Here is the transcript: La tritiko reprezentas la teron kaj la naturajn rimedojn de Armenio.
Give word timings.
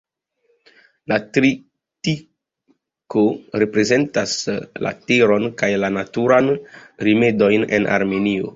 La 1.11 1.17
tritiko 1.35 3.25
reprezentas 3.65 4.33
la 4.87 4.95
teron 5.11 5.47
kaj 5.63 5.71
la 5.85 5.93
naturajn 5.99 6.53
rimedojn 7.09 7.71
de 7.75 7.83
Armenio. 7.99 8.47